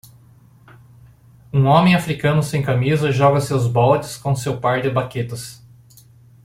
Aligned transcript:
Um 1.53 1.67
homem 1.67 1.93
Africano 1.93 2.41
sem 2.41 2.63
camisa 2.63 3.11
joga 3.11 3.39
seus 3.39 3.67
baldes 3.67 4.17
com 4.17 4.35
seu 4.35 4.59
par 4.59 4.81
de 4.81 4.89
baquetas. 4.89 5.63